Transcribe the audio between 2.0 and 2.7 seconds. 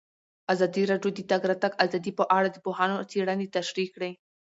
په اړه د